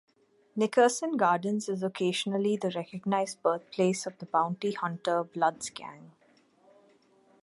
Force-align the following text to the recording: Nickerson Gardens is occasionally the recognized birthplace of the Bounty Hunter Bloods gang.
Nickerson 0.55 1.15
Gardens 1.15 1.69
is 1.69 1.83
occasionally 1.83 2.57
the 2.57 2.71
recognized 2.71 3.43
birthplace 3.43 4.07
of 4.07 4.17
the 4.17 4.25
Bounty 4.25 4.71
Hunter 4.71 5.23
Bloods 5.25 5.69
gang. 5.69 6.13